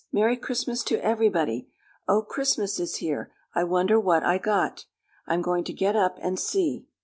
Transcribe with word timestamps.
"Merry 0.11 0.35
Christmas 0.35 0.81
to 0.85 0.99
everybody!" 1.05 1.69
"Oh, 2.07 2.23
Christmas 2.23 2.79
is 2.79 2.95
here! 2.95 3.31
I 3.53 3.63
wonder 3.63 3.99
what 3.99 4.23
I 4.23 4.39
got?" 4.39 4.85
"I'm 5.27 5.43
going 5.43 5.63
to 5.65 5.73
get 5.73 5.95
up 5.95 6.17
and 6.23 6.39
see!" 6.39 6.87